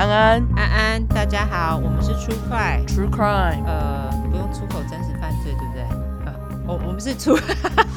[0.00, 5.82] 安安安安，大家好，我们是出快 True Crime，呃，不用出口真实犯罪，对不对？
[6.24, 7.38] 呃，我我们是出，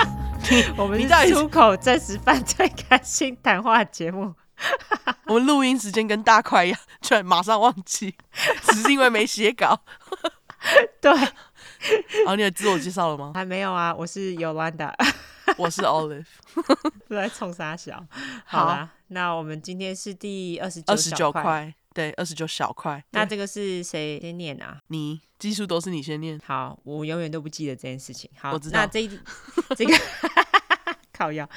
[0.76, 4.36] 我们是出口真实犯罪开心谈话节目。
[5.28, 8.14] 我们录音时间跟大块一样，居然马上忘记，
[8.68, 9.80] 只是因为没写稿。
[11.00, 11.10] 对，
[12.26, 13.32] 好，你有自我介绍了吗？
[13.34, 14.92] 还没有啊，我是 Yolanda，
[15.56, 16.26] 我是 Olive，
[17.08, 18.06] 都在冲沙小。
[18.44, 23.04] 好啦，那我们今天是第二十九二十九块，对，二十九小块。
[23.12, 24.80] 那这个是谁先念啊？
[24.88, 26.40] 你，技术都是你先念。
[26.46, 28.30] 好，我永远都不记得这件事情。
[28.38, 28.80] 好，我知道。
[28.80, 29.20] 那这一
[29.76, 29.94] 这个
[31.14, 31.50] 靠腰。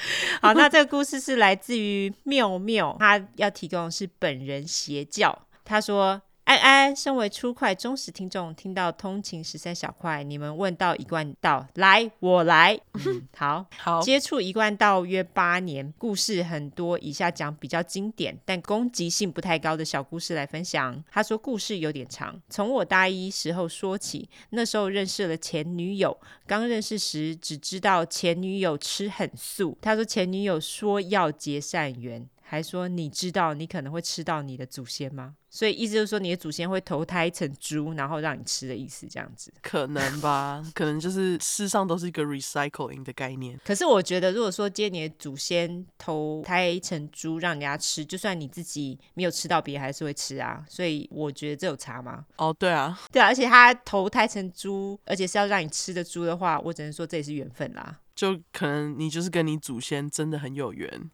[0.43, 5.47] 好，那这个故事是来自于妙妙，他要提供的是本人邪教。
[5.65, 6.21] 他说。
[6.47, 12.79] 安安，身为出快忠实听众，听到通勤十三小块，你们问到一贯道，来我来。
[13.05, 21.03] 嗯、好 好，接触一贯道约八年，故事很多，以下讲比较经典但攻击性不太高的小故事来分享。
[21.11, 29.77] 他说故事有点长，从我大一时候说起，那时候认识了前女友，刚认识时只知道前女友吃很素。
[29.83, 32.25] 他说前女友说要结善缘。
[32.49, 35.35] 还说你知道你可能会吃到你的祖先吗？
[35.51, 39.53] 所以意思就是说你的祖先会投胎成猪，然后让你吃的意思，这样子。
[39.63, 43.59] 可能吧，可能就是世上都是一个 recycling 的概念。
[43.65, 50.65] 可是我觉得，如果说今天你的祖先投胎成猪让人家吃，就算你自己没有吃到，别人还是会吃啊。
[50.69, 52.25] 所以我觉得这有差吗？
[52.37, 57.99] 哦，对啊，对啊，而且他投胎成猪，而且是要让你吃的猪的话，我只能说这也是缘分啦。
[58.15, 61.11] 就可能你就是跟你祖先真的很有缘。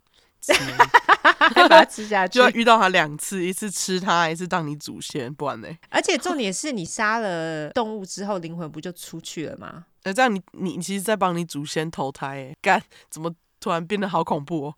[1.69, 5.69] 把它吃下去，就要遇到他两次，一次吃他，一次当你祖先，不然呢？
[5.89, 9.85] 而且重点是你杀了动物之后，灵魂不就出去了吗？
[10.05, 14.75] 那这样你你其实在帮你祖先投胎，哎，干，怎么突然变得好恐怖哦？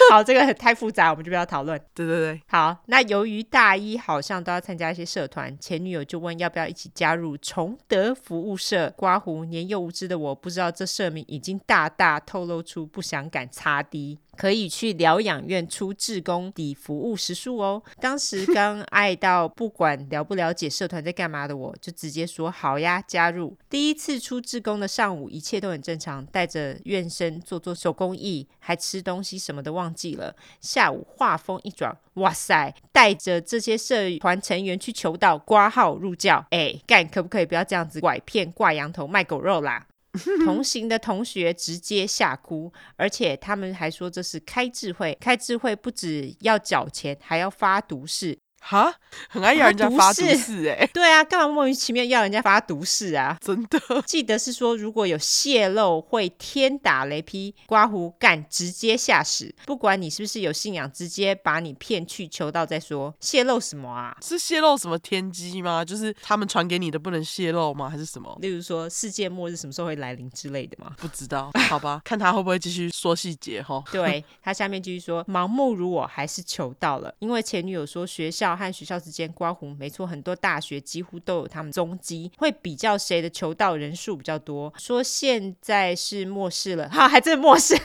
[0.10, 1.80] 好，这个太复杂，我们就不要讨论。
[1.94, 2.76] 对对对，好。
[2.86, 8.92] 那由于大一好像都要参加一些社团，前女友就问要不要一起加入崇德服务社。
[8.96, 14.18] 刮胡年幼无知的我不知道这社名已经大大透露出不想敢擦 D。
[14.36, 17.82] 可以去疗养院出志工抵服务时数哦。
[18.00, 23.56] 当时刚爱到不管了不了解社团在干嘛的我，就直接说好呀，加入。
[23.68, 30.34] 第一次出志工的上午，一切都很正常，带着院生做做手工艺，还吃东西，什么的忘记了。
[30.60, 39.86] 下午话锋一转，哇塞，带着这些社团成员去求道挂号入教，哎，干可不可以不要这样子拐骗挂羊头卖狗肉啦？
[40.44, 48.38] 同行的同学直接吓哭，而且他们还说这是开智慧，开智慧不止要缴钱，还要发毒誓。
[48.62, 48.94] 哈，
[49.28, 53.36] 很爱要人家发毒誓哎，对啊，干嘛莫名其妙要人家发毒誓啊？
[53.40, 59.52] 真的，记得是说如果有泄露，会天打雷劈，刮胡干直接吓死。
[59.64, 63.12] 不管你是不是有信仰，直接把你骗去求道再说。
[63.18, 64.16] 泄露什么啊？
[64.20, 65.84] 是泄露什么天机吗？
[65.84, 67.88] 就是他们传给你的不能泄露吗？
[67.88, 68.36] 还是什么？
[68.40, 70.92] 例如说世界末日什么时候会来临之类的吗？
[70.98, 73.82] 不知道，好吧，看他会不会继续说细节哈。
[73.90, 78.49] 对，他下面继续说，盲目如我还是求到了，因为前女友说学校。
[78.56, 84.72] 和学校之间刮胡，没错，很多大学几乎都有他们踪迹，会比较谁的求道人数比较多。
[84.78, 87.78] 说现在是末世了，哈，还真末世，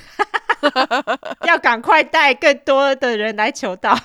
[1.48, 3.98] 要赶快带更多的人来求道。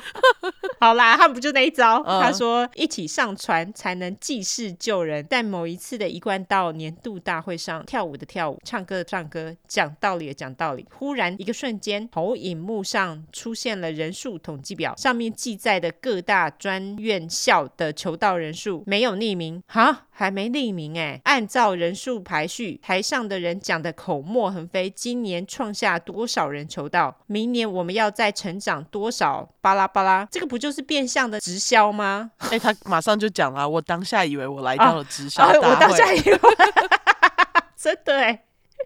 [0.80, 2.02] 好啦，他们不就那一招？
[2.06, 5.26] 嗯、他说一起上船才能济世救人。
[5.28, 10.86] 在某一次的一贯道年度大会上，跳舞的跳舞，唱歌的唱歌，讲道理的讲道理。
[10.94, 21.20] 忽然一个瞬间，投影幕上出现了人数统计表，上面记载的各大专院校的求道人数没有匿名，哈，还没匿名哎。
[21.24, 24.88] 按照人数排序，台上的人讲的口沫横飞。
[24.90, 27.16] 今年创下多少人求道？
[27.26, 29.48] 明年我们要再成长多少？
[29.60, 32.30] 巴拉巴拉，这个不就是变相的直销吗？
[32.38, 36.40] 哎、欸，他马上就讲了，我当下以为我来到了直销、啊啊、我当下以为，
[37.76, 38.44] 真的哎。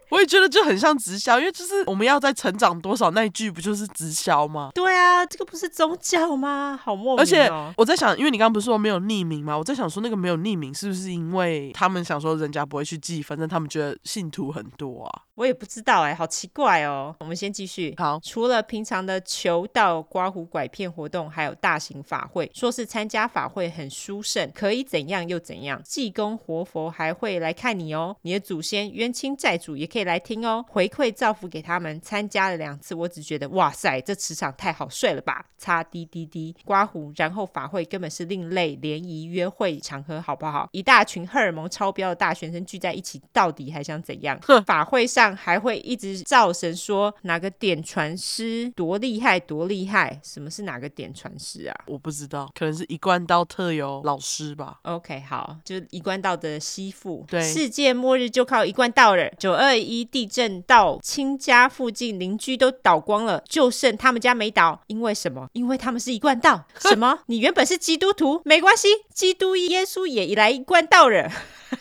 [0.09, 4.69] 我也觉得就很像直销，因为就是我们要在成长多少那一句不就是直销吗？
[4.73, 6.79] 对啊，这个不是宗教吗？
[6.81, 7.17] 好莫名哦。
[7.19, 9.57] 而且我在想，因为你刚刚不是说没有匿名吗？
[9.57, 15.21] 我在想说那个没有匿名是不是因为他们想说人家不会去记，反正他们觉得信徒很多啊。
[15.35, 17.15] 我也不知道哎、欸，好奇怪哦。
[17.19, 17.93] 我们先继续。
[17.97, 25.81] 好，除了平常的求道、刮胡、拐骗活动，还有大型法会，说是参加法会很殊胜，可以怎样又怎样。
[25.83, 31.99] 济公活佛还会来看你哦，你的祖先冤亲债主也可以来听哦，回馈造福给他们。
[32.01, 35.45] 参加了两次，我只觉得哇塞，这磁场太好睡了吧！
[35.57, 40.67] 擦滴滴滴刮胡，然后法会根本是另类联谊约会场合，好不好？
[40.73, 44.37] 一大群荷尔蒙超标的大学生聚在一起，到底还想怎样？
[44.65, 50.19] 法会上上还会一直造神说哪个点传师多厉害多厉害。
[50.23, 51.75] 什么是哪个点传师啊？
[51.87, 54.79] 我不知道，可能是一贯道特有老师吧。
[54.83, 57.25] OK，好，就是一贯道的吸附。
[57.29, 59.29] 对，世界末日就靠一贯道了。
[59.37, 64.81] 九二一地震到亲家附近邻居都倒光了，就剩他们家没倒。
[64.87, 65.47] 因为什么？
[65.53, 66.65] 因为他们是一贯道。
[66.79, 67.19] 什么？
[67.27, 71.31] 你原本是基督徒，没关系，基督耶稣也来一贯道了。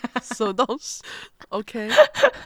[0.23, 1.03] 什么东西
[1.49, 1.89] ？OK，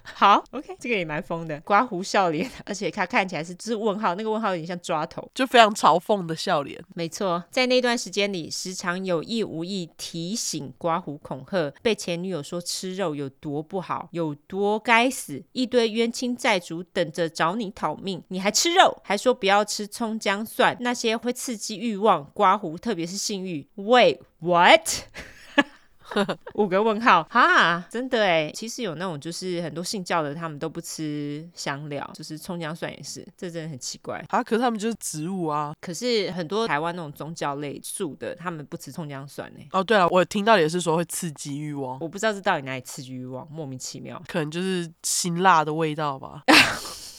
[0.03, 6.83] 好，OK，这个也蛮疯的，刮胡笑脸， 而且他看起来是就是问号，那个问号有点像抓头，就非常嘲讽的笑脸。
[6.95, 23.67] 没错，在那段时间里，时常有意无意提醒刮胡恐吓，被前女友说吃肉有多不好，有多该死，一堆冤亲债主等着找你讨命，你还吃肉，还说不要吃葱姜蒜，那些会刺激欲望，刮胡特别是性欲。
[23.77, 24.89] Wait, what？
[26.55, 34.43] 五个问号哈， 真的哎，其实有那种就是很多信教的，他们都不吃香料，就是葱姜蒜也是，这真的很奇怪啊。
[34.43, 35.75] 可是他们就是植物啊。
[35.81, 39.61] 可是很多台湾那种宗教类素的，他们不吃葱姜蒜呢。
[39.73, 46.43] 哦，对了，我听到也是说会刺激欲望，我不知道这到底哪里刺激欲望，莫名其妙，可能就是辛辣的味道吧。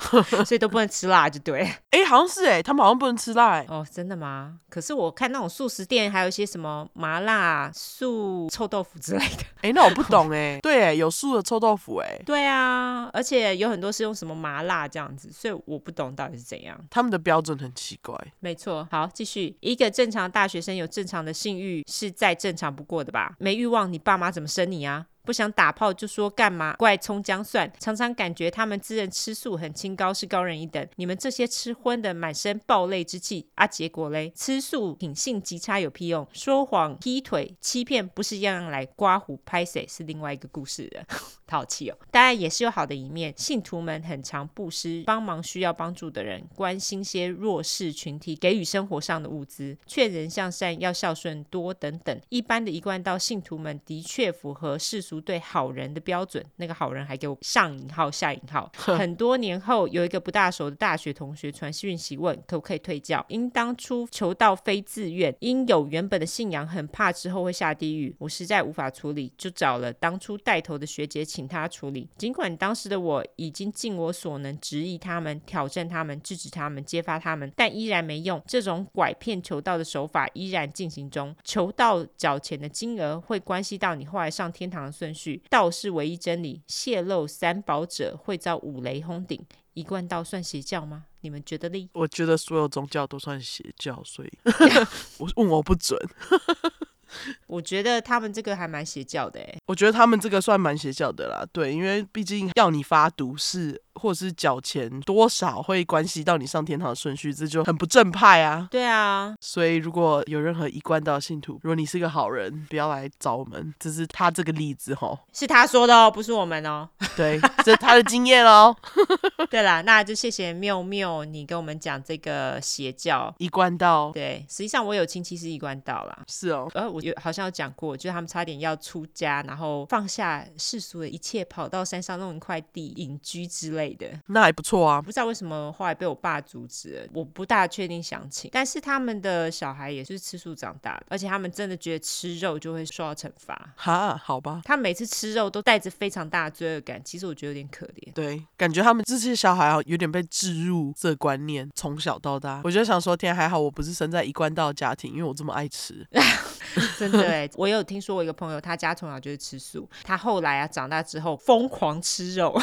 [0.44, 1.60] 所以都不能吃辣，就对。
[1.62, 3.66] 哎、欸，好像是哎，他们好像不能吃辣哎。
[3.68, 4.58] 哦，真的吗？
[4.68, 9.42] 可是我看那种素食店，还有一些什么麻辣素臭豆腐之类的。
[9.56, 10.58] 哎、欸，那我不懂哎。
[10.62, 12.20] 对哎，有素的臭豆腐哎。
[12.24, 16.78] 对啊，而且有很多是用什么麻辣这样子，所以我不懂到底是怎样。
[16.90, 18.16] 他们的标准很奇怪。
[18.40, 18.86] 没错。
[18.90, 19.56] 好，继续。
[19.60, 23.34] 一个正常大学生有正常的性欲是再正常不过的吧？
[23.38, 25.06] 没欲望，你爸妈怎么生你啊？
[25.30, 26.74] 不想打炮就说干嘛？
[26.74, 30.84] 怪葱姜蒜，常常感觉他们自认吃素很清高，是高人一等。
[30.96, 33.64] 你们这些吃荤的满身暴戾之气啊！
[33.64, 36.26] 结果嘞，吃素品性极差有屁用？
[36.32, 38.84] 说谎、劈腿、欺骗，不是样样来。
[38.84, 41.06] 刮胡拍谁是另外一个故事的，
[41.46, 41.96] 淘气哦。
[42.10, 52.20] 当然也是有好的一面，信徒们很常布施，帮忙需要帮助的人，关心些弱势群体，给予生活上的物资，劝人向善，要孝顺多等等。
[52.30, 58.70] 一般的一贯道信徒们的确符合世俗对好人的标准，那个好人还给我上引号下引号。
[58.74, 63.24] 很多年后，有一个不大熟的大学同学传讯息问，可不可以退教？
[63.28, 68.14] 因当初求道非自愿，因有原本的信仰，很怕之后会下地狱。
[68.18, 72.08] 我实在无法处理，就找了当初带头的学姐请她处理。
[72.16, 78.42] 尽管当时的我已经尽我所能质疑他们、挑战他们、制止他们、揭发他们，但依然没用。
[78.46, 81.34] 这种拐骗求道的手法依然进行中。
[81.44, 89.44] 求道缴钱的金额会关系到你后来上天堂的顺序，道是唯一真理，泄露三宝者会遭五雷轰顶。
[89.74, 91.04] 一贯道算邪教吗？
[91.20, 91.88] 你们觉得呢？
[91.92, 94.30] 我觉得所有宗教都算邪教，所以
[95.18, 95.98] 我问我不准。
[97.46, 103.80] 我觉得他们这个还蛮邪教的诶，我觉得他们这个算蛮邪教的啦，对，因为毕竟要你发毒誓。
[104.00, 108.66] 或者是缴钱多少会关系到你上天堂的顺序，这就很不正派啊。
[108.70, 113.74] 对啊，所以如果有任何一贯道信徒，如果你是个好人，不要来找我们。
[113.78, 116.88] 这是他这个例子哦，是他说的哦，不是我们哦。
[117.16, 118.74] 对，这是他的经验哦。
[119.50, 124.10] 对啦，那就谢谢妙妙，你跟我们讲这个邪教一贯道。
[124.12, 126.18] 对，实际上我有亲戚是一贯道啦。
[126.26, 134.18] 是哦，呃，我有好像有讲过，就是他们差点要出家，然后放下世俗的一切，跑到山上弄一块地隐居之类的。
[134.26, 138.50] 那还不错啊，不知道为什么后来被我爸阻止了，我不大确定详情。
[138.52, 143.74] 但是他们的小孩也是吃素长大的，而且他们真的觉得吃肉就会受到惩罚。
[143.76, 144.62] 哈，好吧。
[144.64, 148.12] 他每次吃肉都带着非常大的罪恶感，其实我觉得有点可怜。
[148.14, 152.60] 对，感觉他们这些小孩啊，有点被置入这观念，从小到大。
[152.64, 156.06] 我就想说，天还好，我不是生在一贯道家庭，因为我这么爱吃。
[156.96, 162.56] 真的哎，我有听说我一个朋友，他家从小就是吃素，他后来啊长大之后疯狂吃肉。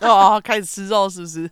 [0.00, 1.50] 哦，开始吃肉是不是？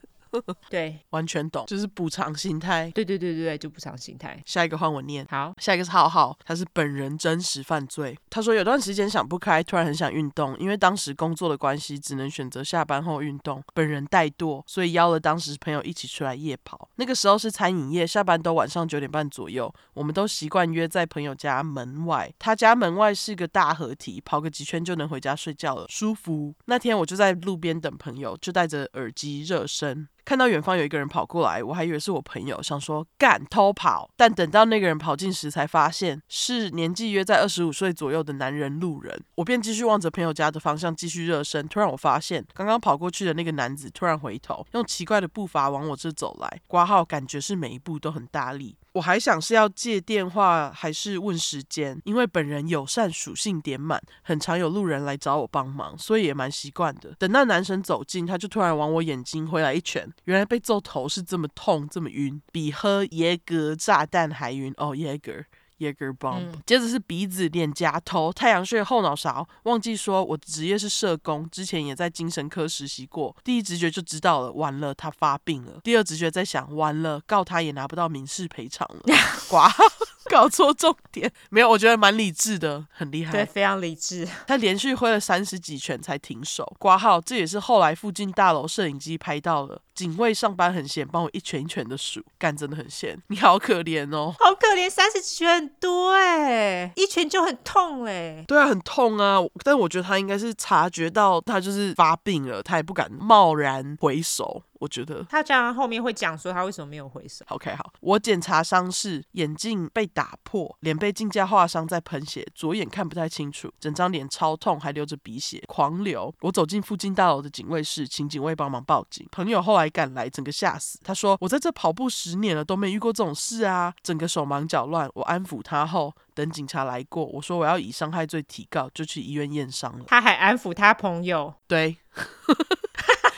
[0.70, 2.90] 对，完全懂，就是补偿心态。
[2.94, 4.42] 对对对对对，就补偿心态。
[4.46, 5.26] 下一个换我念。
[5.30, 8.16] 好，下一个是浩浩，他是本人真实犯罪。
[8.30, 13.62] 他说有段时间想不开，突然很想运动，因为当时工作的关系，只能选择下班后运动。
[13.74, 16.88] 本人怠惰，所以邀了当时朋友一起出来夜跑。
[16.96, 22.32] 那个时候是餐饮业，下班都晚上九点半左右，我们都习惯约在朋友家门外。
[22.38, 26.54] 他家门外是个大合体，跑个几圈就能回家睡觉了，舒服。
[26.66, 30.08] 那天我就在路边等朋友，就戴着耳机热身。
[30.26, 34.10] 看到远方有一个人跑过来，我还以为是我朋友，想说敢偷跑。
[34.16, 39.22] 但等到那个人跑近时，才发现是年纪约在二十五岁左右的男人路人。
[39.36, 41.68] 我便继续望着朋友家的方向继续热身。
[41.68, 46.60] 突然我发现，刚刚跑过去的那个男子突然回头，用奇怪的步伐往我这走来。
[46.66, 48.76] 挂号感觉是每一步都很大力。
[48.96, 57.14] 我还想是要借电话还是问时间，因为本人友善属性点满，很常有路人来找我帮忙，所以也蛮习惯的。
[57.18, 65.44] 等那男生走近，他就突然往我眼睛挥来一拳，原来被揍头是这么痛，这么晕，比喝耶格炸弹还晕哦，耶格。
[65.78, 69.46] Jaeger bomb，嗯、接着是鼻子、脸颊、头、太阳穴、后脑勺。
[69.64, 73.36] 忘记说，我职业是社工，之前也在精神科实习过。
[73.44, 75.80] 第一直觉就知道了，完了，他发病了。
[75.84, 79.02] 第二直觉在想，完了，告他也拿不到民事赔偿了。
[79.48, 79.84] 挂号。
[80.28, 84.26] 搞错重点，没有，我觉得蛮理智的，很厉害，对，非常理智。
[84.44, 89.80] 他连续挥了三十几拳才停手，挂号，这也是后来附近大楼摄影机拍到了。
[89.94, 93.16] 警卫上班很闲，帮我一拳一拳的数，干真的很闲。
[93.28, 98.44] 你好可怜哦，好可怜，三十几拳多哎，一拳就很痛哎。
[98.46, 104.62] 对啊，很痛啊，但我觉得他应该是察觉到他就是发病了，他也不敢贸然回首。
[104.86, 107.44] 我觉得他这样后面会讲说他为什么没有回手。
[107.48, 116.32] OK，好，我检查伤势，眼镜被打破，脸被镜架划伤，在喷血，左眼看不太清楚，整张脸超痛，还流着鼻血，狂流。
[116.42, 119.26] 我走进附近大楼的警卫室，请警卫帮忙报警。
[119.32, 121.00] 朋友后来赶来，整个吓死。
[121.02, 125.10] 他说我在这跑步十年了，都没遇过这种事啊，整个手忙脚乱。
[125.14, 130.04] 我安抚他后，等警察来过，我说我要以伤害罪提告，就去医院验伤了。
[130.06, 131.96] 他还安抚他朋友，对。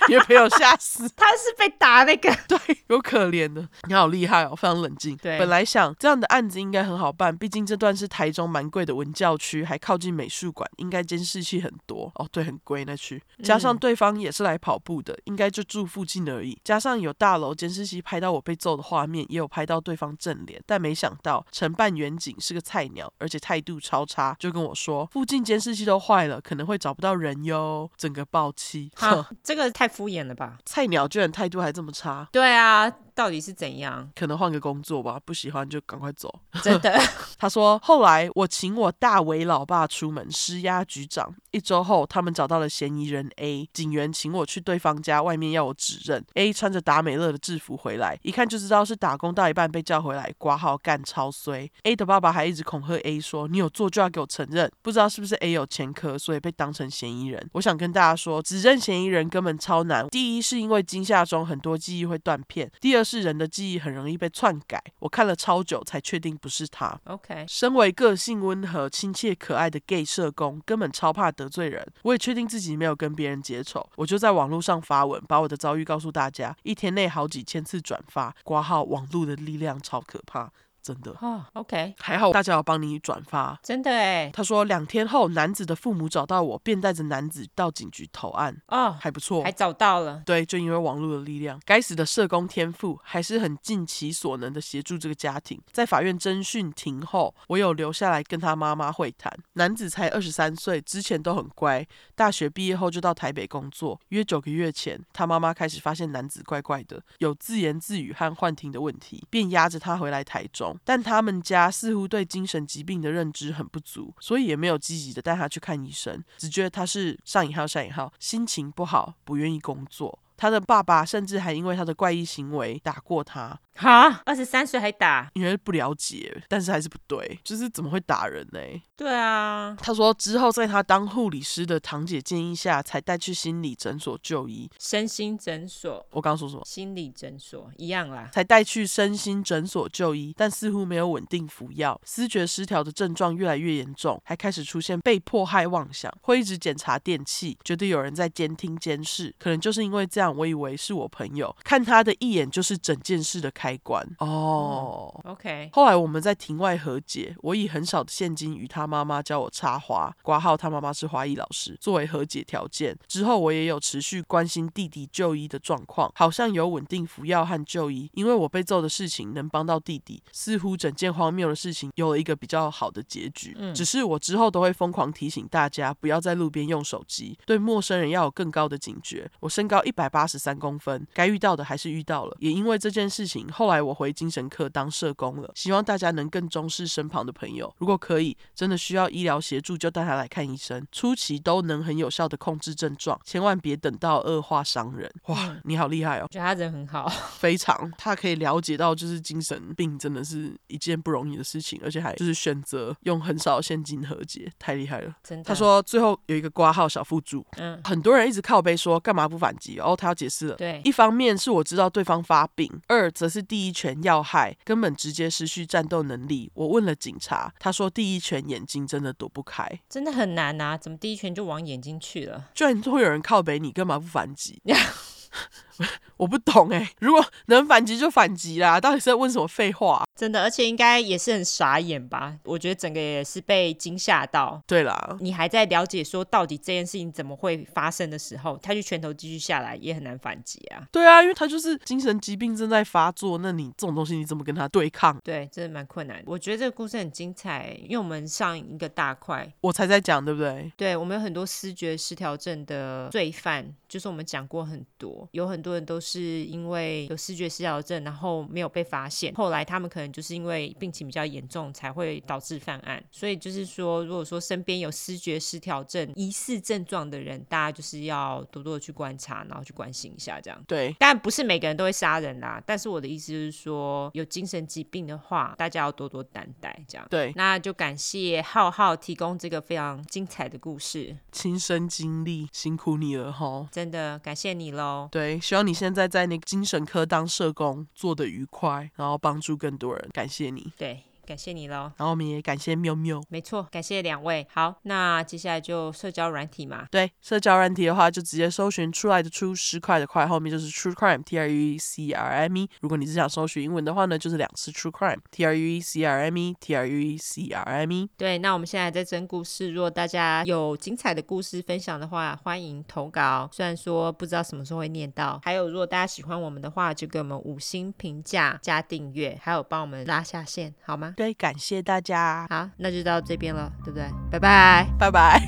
[0.09, 3.69] 你的朋友吓死， 他是被打那个， 对，有可怜的。
[3.87, 5.15] 你好厉害哦，非常冷静。
[5.19, 12.11] 对，本来想这样的案子应该很好办，毕竟这段是台中蛮贵的文教区，还靠近美术馆，应该监视器很多。
[12.15, 13.23] 哦，对，很贵那区。
[13.43, 16.59] 加上对方也是来跑步的，应该就住附近而已。
[16.65, 27.91] 加上有大楼监视器拍到我被揍的画面，也有拍到对方正脸，但没想到承办员警是个菜鸟，而且态度超差，就跟我说附近监视器都坏了，可能会找不到人哟。
[27.99, 29.87] 整个暴气，哈，这个太。
[29.99, 30.59] 敷衍了吧？
[30.65, 32.29] 菜鸟居然态度还这么差。
[32.31, 32.89] 对啊。
[33.19, 34.09] 到底是怎样？
[34.15, 36.33] 可能换个工作吧，不喜欢就赶快走。
[36.63, 36.97] 真的，
[37.37, 41.35] 他说后来我请我大伟老爸出门施压局长。
[41.51, 46.25] 一周后，他们找到了嫌疑人 A，警员请我去对方家外面要我指认。
[46.35, 51.69] A 穿着达美乐的制服回来，一看就知道是打工到一半被叫回来挂号干超衰。
[51.83, 57.49] A 的爸爸还一直恐吓 A 说：“你有做就要给我承认。”不知道是不是 A 有前科，所以被当成嫌疑人。
[57.55, 60.07] 我想跟大家说，指认嫌疑人根本超难。
[60.09, 67.01] 第一是因为惊吓中很多记忆会断片，第二是人的记忆很容易被篡改，我看了超久才确定不是他。
[67.05, 71.87] OK，身为个性温和、亲切可爱的 gay 社工，根本超怕得罪人。
[72.03, 80.53] 我也确定自己没有跟别人结仇，我就在网络上发文，把我的遭遇告诉大家，一天内好几千次转发，挂号网络的力量超可怕。
[80.89, 84.31] 真的啊，OK，还好大家要帮你转发，真的哎。
[84.33, 88.57] 他说两天后，男子的父母找到我，便带着男子到警局投案。
[88.69, 90.23] 哦，还不错，还找到了。
[90.25, 95.61] 对，就因为网络的力量，该死的社工天赋还是很尽其所能的协助这个家庭。
[95.71, 99.31] 在法院侦讯庭后，我有留下来跟他妈妈会谈。
[99.53, 104.01] 男子才二十三岁，之前都很乖，大学毕业后就到台北工作。
[104.09, 110.75] 约九个月前，他妈妈开始发现男子怪怪的，有自言自语和幻听的问题，便压着他回来台中。
[110.85, 120.19] 但他们家似乎对精神疾病的认知很不足，所以也没有积极的带他去看医生，只觉得他是上引号上引号心情不好，不愿意工作。
[120.39, 123.61] 他的爸爸甚至还因为他的怪异行为打过他。
[123.75, 125.31] 哈，二十三岁还打？
[125.35, 128.59] 因为不了解，但是还是不对，就是怎么会打人呢？
[128.97, 134.69] 对啊，他说之后在他当护理师的堂姐建议下，才带去心理诊所就医。
[134.81, 136.05] 身心诊所？
[136.11, 136.63] 我刚刚说什么？
[136.65, 153.69] 心理诊所一样啦，才带去身心诊所就医，但似乎没有稳定服药，思觉失调的症状越来越严重，还开始出现被迫害妄想，会一直检查电器，觉得有人在监听监视，可能就是因为这样，我以为是我朋友，看他的一眼就是整件事的开。
[153.69, 155.69] 开关哦、oh，OK。
[155.75, 162.97] 后来我们在庭外和解，我以很少的现金与他妈妈教我插花，挂号他妈妈是花艺老师，作为和解条件。
[163.07, 168.11] 之后我也有持续关心弟弟就医的状况，好像有稳定服药和就医。
[168.15, 173.55] 因为我被揍的事情能帮到弟弟，似乎整件荒谬的事情有了一个比较好的结局。
[173.59, 179.31] 嗯，只是我之后都会疯狂提醒大家，不要在路边用手机，对陌生人要有更高的警觉。
[179.41, 183.47] 我身高一百八十三公分，该遇到的还是遇到了，也因为这件事情。
[183.51, 187.73] 后来我回精神科当社工了，希望大家能更重视身旁的朋友。
[187.79, 195.11] 如果可以，真的需要医疗协助，就带他来看医生，初期都能很有效的控制症状，千万别等到恶化伤人。
[195.27, 196.23] 哇，你好厉害哦！
[196.25, 197.09] 我觉得他人很好，
[197.39, 205.15] 非常，他可以了解到，就是精神病真的是一件不容易的事情，而且还就是选择用很少现金和解，太厉害了。
[205.23, 205.45] 真的。
[205.45, 209.79] 他说最后有一个挂号小附注，嗯，很多人一直靠背说干嘛不反击？
[209.79, 210.57] 哦，台他要解释了。
[210.57, 216.51] 对，一方面是我知道对方发病，二则是第一拳要害，根本直接失去战斗能力。
[216.55, 220.77] 我问了警察，他说第一拳眼睛真的躲不开，真的很难啊！
[220.77, 222.49] 怎么第一拳就往眼睛去了？
[222.55, 224.61] 居然会有人靠北你，干嘛不反击？
[226.17, 230.05] 我不懂哎，如果能反击就反击啦，到底是在问什么废话？
[230.17, 232.37] 真的，而且应该也是很傻眼吧？
[232.45, 234.61] 我觉得整个也是被惊吓到。
[234.67, 240.87] 对啦，你还在了解说到底这件事情怎么会发生的时候，他就拳头继续下来，也很难反击啊。
[240.91, 245.17] 对啊，因为他就是精神疾病正在发作，那你这种东西你怎么跟他对抗？
[245.23, 246.21] 对，真的蛮困难。
[246.27, 250.73] 我觉得这个故事很精彩，因为我们上一个大块，我才在讲，对不对？
[250.77, 263.03] 对，我们有很多思觉失调症的罪犯，就是我们讲过很多，有很多人都是因为有视觉失调症，然后没有被发现，后来他们可能就是因为病情比较严重，才会导致犯案。
[263.11, 270.65] 所以就是说，如果说身边有视觉失调症疑似症状的人，大家就是要多多的去观察，然后去关心一下，这样。
[270.67, 272.63] 对，但不是每个人都会杀人啦。
[272.67, 277.07] 但是我的意思就是说，有精神疾病的话，大家要多多担待，这样。
[277.11, 283.69] 对，那就感谢浩浩提供这个非常精彩的故事，亲身经历，辛苦你了哈。
[283.71, 285.09] 真的感谢你喽。
[285.11, 290.09] 对，希望你现在在那个精神科当社工做得愉快，然后帮助更多人。
[290.13, 290.73] 感谢你。
[290.77, 291.03] 对。
[291.29, 293.23] 感谢你喽，然后我们也感谢喵喵。
[293.29, 294.47] 没错，感谢两位。
[294.51, 296.87] 好，那接下来就社交软体嘛。
[296.91, 302.71] 对，社交软体的话，就直接搜寻出来的出十块的块，后面就是 True Crime T R U E C R M E。
[302.81, 307.49] 如果你是想搜寻英文的话呢，就是两次 True Crime T R U E C R M E T R U E C
[307.51, 308.09] R M E。
[308.17, 313.51] 对，那我们现在在征故事，如果大家有精彩的故事分享的话，欢迎投稿。
[313.53, 321.15] 虽然说不知道什么时候会念到，还有如果大家喜欢我们的话，就给我们五星评价加订阅，还有帮我们拉下线，好吗？
[321.19, 322.47] 对，感谢大家。
[322.49, 324.09] 好，那就到这边了，对不对？
[324.31, 325.43] 拜拜，拜拜。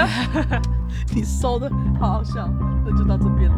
[1.14, 2.48] 你收的好好笑，
[2.86, 3.57] 那就到这边了。